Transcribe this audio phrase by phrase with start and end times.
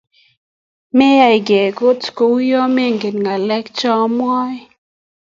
[0.97, 4.53] Meyaekei kot kouyo mengen ngalek cheamwoe